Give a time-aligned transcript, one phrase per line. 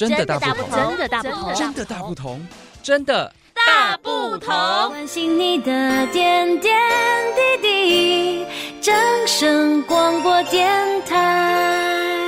[0.00, 2.48] 真的大不同，真的大不同，真的大不同，
[2.82, 4.48] 真的大不同。
[4.88, 6.74] 关心你的点点
[7.60, 8.46] 滴滴，
[8.80, 8.94] 掌
[9.26, 10.66] 声广播电
[11.02, 12.26] 台。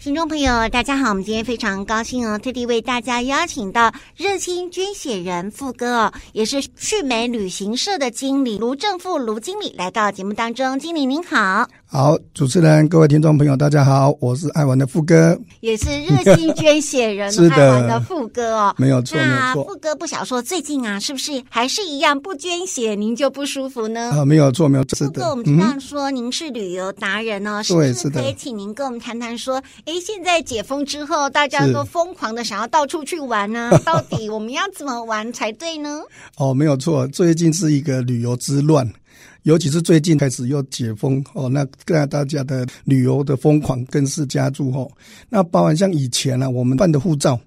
[0.00, 11.66] 听众朋友，大家好，我们今天非常高兴哦，特地为大家邀请到热心捐血人富哥哦，也是旭美旅行社的经理卢正富卢经理来到节目当中，经理您好。
[11.92, 19.36] 好，主持人，各位听众朋友，大家好，我是爱玩的富哥，也是热心捐血人 是的爱玩的富哥哦，没有错，没有错。
[19.36, 24.12] 那富哥不想说最近啊，是不是还是一样不捐血您就不舒服呢？
[24.12, 25.04] 啊，没有错，没有错。
[25.04, 36.02] 富哥，我们知道说您是旅游达人哦，嗯、是不是可以请您跟我们谈谈说，哎，现在解封之后，大家都疯狂的想要到处去玩呢， 到底我们要怎么玩才对呢？
[36.36, 38.88] 哦，没有错，最近是一个旅游之乱。
[39.44, 44.90] 尤其是最近开始又解封哦，那跟大家的旅游的疯狂更是加注哦。
[45.28, 47.38] 那包含像以前呢、啊，我们办的护照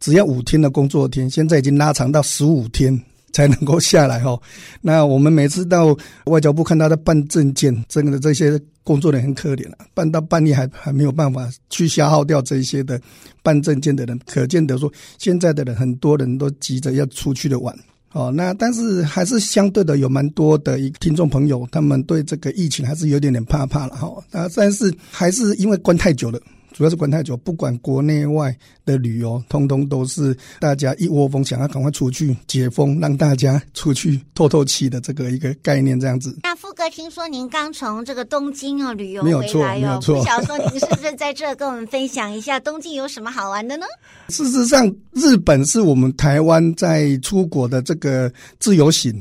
[0.00, 2.98] 只要五天的工作天，现在已经拉长到十五天
[3.32, 4.40] 才能够下来哦。
[4.80, 5.96] 那我们每次到
[6.26, 13.00] 外交部看到在办证件，真的这些工作人很可怜了、啊，办到半夜还还没有办法去消耗掉这些的
[13.42, 17.74] 办证件的人，可见得说现在的人很多人都急着要出去的玩。
[18.12, 24.10] 哦，那但是还是相对的有蛮多的一听众朋友，他们对这个疫情还是有点点怕怕了哈。
[24.30, 26.40] 那但是还是因为关太久了，
[26.72, 36.38] 主要是关太久，不管国内外的旅游，通通都是大家一窝蜂想要赶快出去解封，让大家出去透透气的这个一个概念这样子。
[36.42, 43.86] 那富哥，听说您刚从这个东京哦旅游回来哦，没有错，不晓得说您是不是在这跟我们分享一下东京有什么好玩的呢？
[44.28, 49.12] 事实上，日本是我们台湾在出国的这个自由行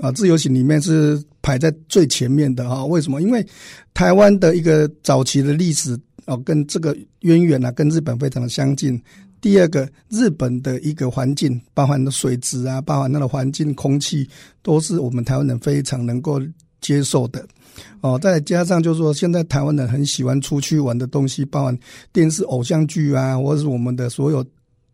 [0.00, 2.84] 啊，自由行里面是排在最前面的哈。
[2.84, 3.22] 为什么？
[3.22, 3.46] 因为
[3.94, 9.00] 台湾的一个早期的历史哦，跟这个渊源啊，跟日本非常的相近。
[9.40, 14.28] 第二个，日本的一个环境，包含的水质啊，包含那个环境、空气，
[14.62, 16.40] 都是我们台湾人非常能够
[16.80, 17.46] 接受的。
[18.00, 21.78] 哦，再加上就是说，现在台湾人很喜欢出去玩的东西，包含
[22.12, 24.44] 电视偶像剧啊，或者是我们的所有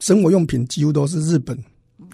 [0.00, 1.56] 生活用品，几乎都是日本。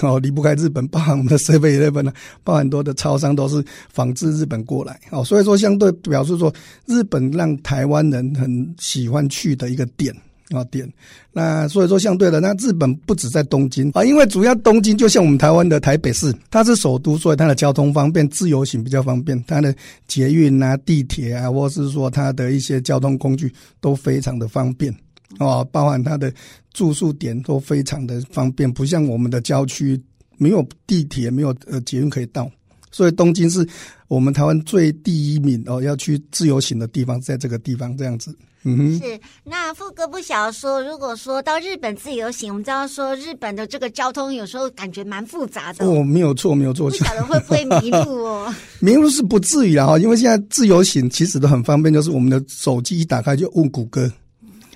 [0.00, 2.12] 哦，离不开日本，包含我们的7-11呢，
[2.44, 4.98] 包含很多的超商都是仿制日本过来。
[5.10, 6.52] 哦，所以说相对表示说，
[6.86, 10.14] 日本让台湾人很喜欢去的一个点。
[10.50, 10.90] 啊、哦，点，
[11.30, 19.74] 那所以说相对的，那日本不止在东京啊，因为主要东京就像我们台湾的台北市，它是首都，所以它的交通方便，自由行比较方便，它的
[20.06, 24.90] 捷运啊、地铁啊，或是说它的一些交通工具都非常的方便
[25.38, 26.32] 哦，包含它的
[26.78, 30.00] 住宿点都非常的方便，不像我们的郊区
[30.36, 32.48] 没有地铁、没有呃捷运可以到，
[32.92, 33.68] 所以东京是
[34.06, 38.32] 我们台湾最第一名哦，要去自由行的地方，在这个地方这样子。
[38.62, 48.54] 嗯，是那富哥不晓得说，如果说到日本自由行，我们知道说日本的这个交通有时候感觉蛮复杂的哦，没有错，没有错，不晓得会不会迷路哦？
[48.78, 54.10] 迷路是不至于啊，因为现在自由行其实都很方便，就是我们的手机一打开就问谷歌，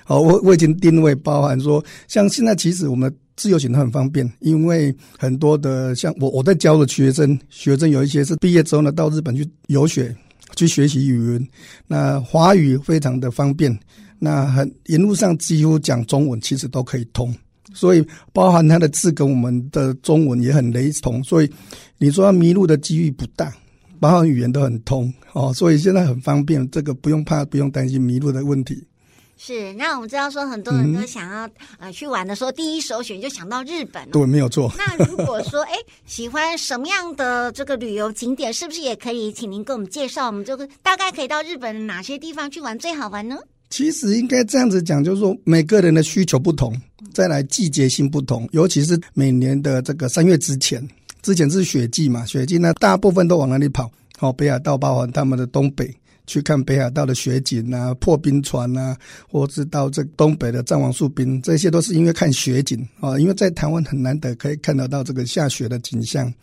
[0.05, 10.15] 好，我我已经定位，包含说像现在其实我们自由行很方便，因为很多的像我我在教的学生，学生有一些是毕业之后呢到日本去游学。
[10.55, 11.47] 去学习语言，
[11.87, 13.75] 那华语非常的方便，
[14.19, 17.33] 那很沿路上几乎讲中文，其实都可以通，
[17.73, 21.51] 所以包含它的字跟我们的中文也很雷同，所以
[21.97, 23.51] 你说要迷路的几率不大，
[23.99, 28.85] 包含语言都很通哦，所以现在很方便，这个不用怕，不用担心迷路的问题。
[29.35, 34.09] 是，那我们知道说很多人都想要、嗯、呃去玩的时候，第一首选就想到日本。
[34.09, 34.71] 对，没有错。
[34.77, 35.73] 那如果说哎
[36.05, 40.27] 喜欢什么样的这个旅游景点，是不是也可以请您给我们介绍？
[40.27, 43.37] 我们这个大概可以到日本哪些地方去玩最好玩呢？
[43.69, 46.73] 其实应该这样子讲，就是说每个人的需求不同，
[47.11, 50.87] 再来季节性不同，尤其是每年的这个三月之前，
[51.21, 53.91] 之前是雪季嘛，雪季呢大部分都往哪里跑？
[54.17, 55.93] 好，北海道包含他们的东北。
[56.25, 58.97] 去看北海道的雪景啊，破冰船啊，
[59.29, 63.17] 或是到这东北的藏王树冰，这些都是因为看雪景啊。
[63.19, 66.33] 因为在台湾很难得可以看得到这个下雪的景象。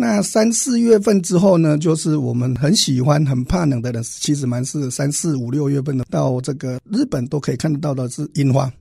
[0.00, 8.72] 那三四月份之后呢，就是我们很喜欢、很怕冷的人，其实蛮是三四五六月份的，到这个日本都可以看得到的是樱花。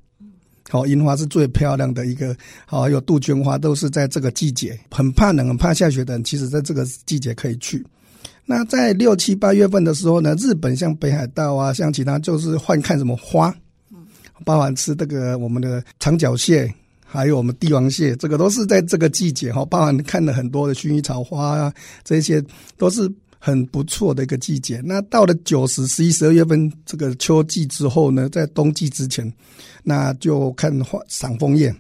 [0.70, 4.78] 好，樱花是最漂亮的一个，好，还有杜鹃花都是在这个季节。
[4.92, 7.84] 很怕冷、很怕下雪的人，其实在这个季节可以去。
[8.50, 13.54] 那在六七八月份的时候呢，日本像北海道啊，像其他就是换看什么花，
[14.46, 16.74] 包含吃这个我们的长脚蟹，
[17.06, 21.74] 还有我们帝王蟹，这个都是在这个季节哈，包含看了很多的薰衣草花啊，
[22.06, 22.42] 这些
[22.78, 24.82] 都是很不错的一个季节。
[24.82, 29.30] 那到了九十、十一、十二月份这个秋季之后呢，在冬季之前，
[29.84, 31.76] 那就看花赏枫叶。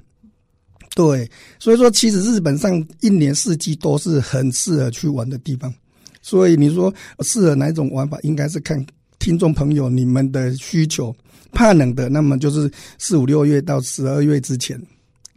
[0.95, 1.29] 对，
[1.59, 5.73] 所以说其实日本上一年四季都是很适合去玩的地方。
[6.21, 8.85] 所以你说适合哪种玩法，应该是看
[9.19, 11.15] 听众朋友你们的需求。
[11.53, 12.69] 怕冷的，那么就是
[12.99, 14.79] 四五六月到十二月之前。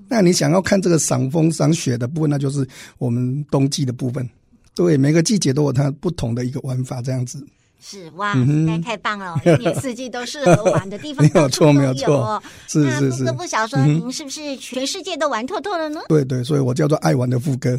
[0.09, 2.67] 那你想要看这个赏风赏雪的部分，那就是
[2.99, 4.29] 我们冬季的部分。
[4.75, 7.47] 对，每个季节都有它不同的一个玩法，这样子。
[7.83, 9.35] 是哇，实在太棒了！
[9.45, 12.43] 一年四季都适合玩的地方，没有错，没有错。
[12.69, 13.01] 是是是。
[13.01, 16.01] 那富哥不晓得说，您是不是全世界都玩透透了呢？
[16.09, 17.71] 对对，所以我叫做爱玩的富哥。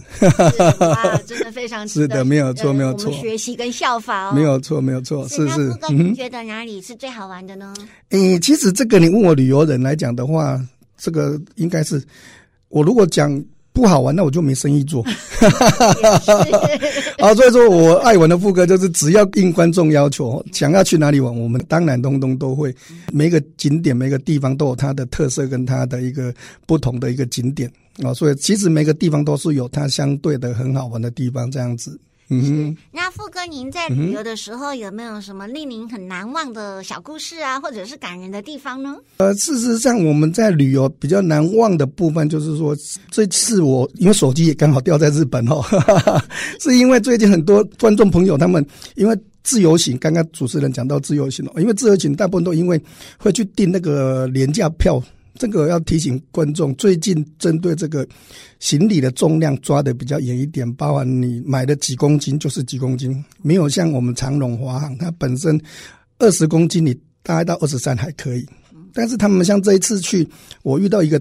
[0.80, 3.12] 哇，真的非常 是的，没有错，没有错。
[3.12, 5.27] 学习跟效法哦，没有错，没有错。
[5.27, 5.71] 是是。
[5.71, 7.71] 富哥，您觉得哪里是最好玩的呢？
[8.09, 10.59] 诶，其实这个你问我旅游人来讲的话，
[10.97, 12.04] 这个应该是
[12.69, 13.31] 我如果讲。
[13.73, 15.03] 不好玩，那我就没生意做。
[17.19, 22.75] 啊，所以说我爱玩的副歌就是，只要应观众要求，想要去哪里玩，我们当然通通都会。
[23.13, 26.33] 每个景点、每个地方都有它的特色跟它的一个
[26.65, 27.71] 不同的一个景点
[28.03, 32.00] 啊，所以其实每个地方都是有它相对的很好玩的地方，这样子。
[32.33, 38.95] 嗯，那富哥，您在旅游的时候有没有什么令您很难忘的小故事啊，或者是感人的地方呢？
[39.18, 42.74] 呃，事实上，我们在旅游比较难忘的部分，就是说
[43.10, 45.62] 这次我因为手机也刚好掉在日本哦，
[46.62, 52.81] 是因为最近很多观众朋友他们因为自由行，刚刚主持人讲到自由行了，因为自由行大部分都因为
[53.18, 55.04] 会去订那个廉价票。
[55.36, 58.07] 这个要提醒观众，最近针对这个
[58.60, 65.60] 行李的重量抓得比较严一点，包含你买的几公斤就是几公斤，没有像我们长荣华航，它本身
[66.19, 66.94] 二十公斤你
[67.24, 68.45] 大概到二十三还可以，
[68.94, 70.28] 但是他们像这一次去，
[70.63, 71.19] 我遇到一个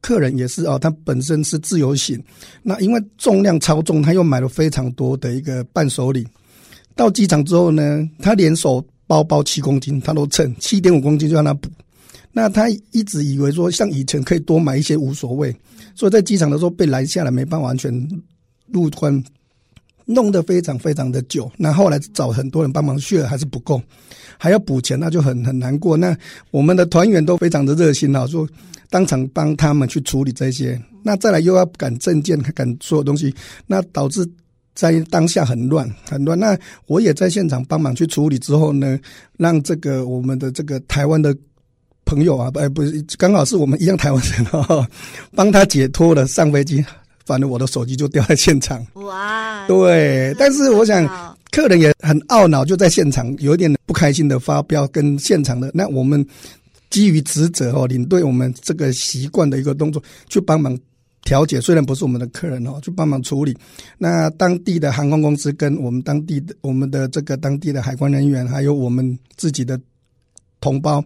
[0.00, 2.22] 客人也是哦，他本身是自由行，
[2.62, 6.26] 那因为重量超重，他又买了非常多的一个伴手礼，
[6.94, 11.68] 到机场之后呢，他连手包包七公斤他都称，七点五公斤就让他补。
[12.32, 15.54] 那他一直以为说，像以前可以多买一些无所谓，
[15.96, 17.92] 所以在机场的时候被拦下来，没办法完全
[18.72, 19.22] 入关，
[20.04, 21.50] 弄得非常非常的久。
[21.56, 23.82] 那后来找很多人帮忙去了，还是不够，
[24.38, 25.96] 还要补钱，那就很很难过。
[25.96, 26.16] 那
[26.52, 28.48] 我们的团员都非常的热心啊，说
[28.90, 30.80] 当场帮他们去处理这些。
[31.02, 33.34] 那再来又要赶证件，赶所有东西，
[33.66, 34.24] 那导致
[34.72, 36.38] 在当下很乱很乱。
[36.38, 36.56] 那
[36.86, 38.96] 我也在现场帮忙去处理之后呢，
[39.36, 41.36] 让这个我们的这个台湾的。
[42.10, 44.84] 朋友啊，不，不是，刚好是我们一样台湾人哦，
[45.32, 46.84] 帮他解脱了上飞机，
[47.24, 48.84] 反正我的手机就掉在现场。
[48.94, 51.06] 哇，对，但是我想
[51.52, 56.26] 客人也很懊恼，就在现场有一点不开心的发飙，跟现场的那我们
[56.90, 60.76] 基于职责哦，领队我们这个习惯的一个动作，去帮忙
[61.22, 63.56] 调解，虽然不是我们的客人哦，去帮忙处理。
[63.98, 69.80] 那当地的航空公司跟我们当地的我们的这个当地的海关人员，还有我们自己的
[70.60, 71.04] 同胞。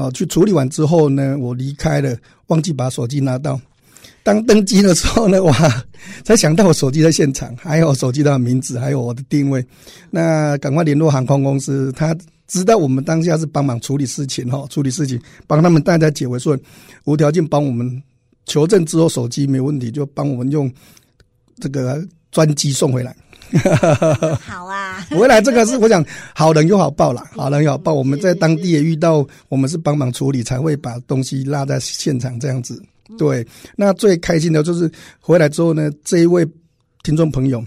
[0.00, 2.16] 哦，去处理完之后呢，我离开了，
[2.46, 3.60] 忘记把手机拿到。
[4.22, 5.52] 当登机的时候呢，哇，
[6.24, 9.64] 才想到我手机在现场，还有手机的名字，还有我的定位。
[10.10, 12.16] 那赶快联络航空公司，他
[12.46, 16.58] 知道我们当下是帮忙处理事情哈，处理事情，帮他们大家解围，说
[17.04, 18.02] 无条件帮我们
[18.46, 20.70] 求证之后，手机没问题，就帮我们用
[21.60, 23.14] 这个专机送回来。
[24.46, 24.79] 好啊，
[25.18, 26.04] 回来这个是我想
[26.34, 27.92] 好人有好报啦，好人有好报。
[27.92, 32.80] 我们在当地也遇到，我们是帮忙处理，才会把东西落在现场这样子。
[33.18, 36.46] 对，那最开心的就是回来之后呢，这一位
[37.02, 37.60] 听众朋友，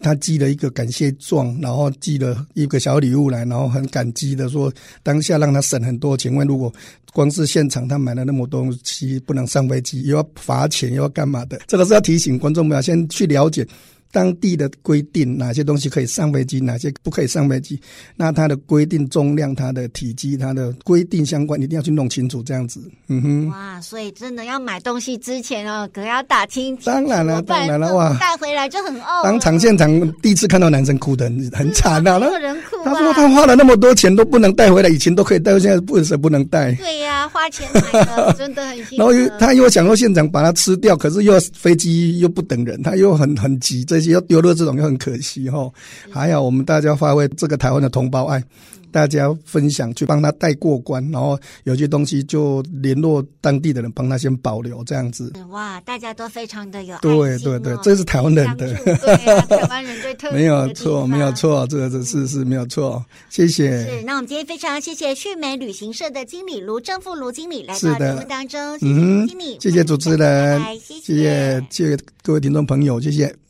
[0.00, 6.34] 他寄了一个感谢状，然后寄了一个小礼物来，然后很感激的说，当下让他省很多钱。
[6.34, 6.72] 问如果
[7.12, 13.66] 光是现场他买了那么多东西，不能上飞机，又要罚钱，又要干嘛的，这个是要提醒观众们要先去了解。
[14.12, 17.80] 当地的规定，哪些东西可以上飞机，哪些不可以上飞机？
[18.16, 22.80] 那它的规定重量、它的体积、它的规定相关，一定要去弄清楚，这样子。
[23.08, 23.48] 嗯哼。
[23.48, 26.76] 哇，所以真的要买东西之前哦，可要打听。
[26.84, 29.22] 当然了，当然了，哇，带回来就很哦。
[29.22, 29.88] 当场现场
[30.20, 32.79] 第一次看到男生哭的很很惨啊， 没有人哭啊。
[32.84, 36.72] 他说他花了那么多钱都不能带回来，以前都可以带，现在不舍不能带？
[36.74, 38.96] 对呀、啊，花钱买的真的 很辛苦。
[38.96, 44.00] 然后又他又想说现场把它吃掉，可是又要飞机又不等人，他又很 很急这。
[44.00, 45.70] 些又丢了这种又很可惜哈，
[46.10, 48.42] 还有我们大家发挥这个台湾的同胞爱，
[48.92, 55.32] 大家分享去帮他带过关，然后有些东西就联络当地的人帮他先保留这样子。
[55.50, 58.94] 哇，大家都非常的有对对对，这是台湾人的，对
[59.26, 60.38] 啊、台湾人最特别。
[60.40, 63.84] 没有错，没有错，这个是是没有错，谢谢。
[63.84, 73.49] 是，那我们今天非常谢谢旭美旅行社的经理卢正富卢经理来到节目当中，谢谢经理，谢谢主持人，谢谢谢谢各位听众朋友，谢谢。